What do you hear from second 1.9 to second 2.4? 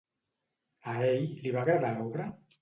l'obra?